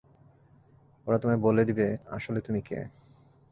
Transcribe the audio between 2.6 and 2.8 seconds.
কে।